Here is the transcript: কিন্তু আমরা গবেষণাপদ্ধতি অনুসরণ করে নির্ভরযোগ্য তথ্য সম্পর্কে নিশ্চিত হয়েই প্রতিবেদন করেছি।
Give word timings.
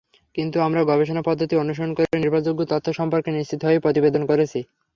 কিন্তু 0.35 0.57
আমরা 0.67 0.81
গবেষণাপদ্ধতি 0.91 1.55
অনুসরণ 1.57 1.91
করে 1.93 2.07
নির্ভরযোগ্য 2.15 2.61
তথ্য 2.71 2.87
সম্পর্কে 2.99 3.29
নিশ্চিত 3.31 3.59
হয়েই 3.63 3.83
প্রতিবেদন 3.85 4.23
করেছি। 4.29 4.59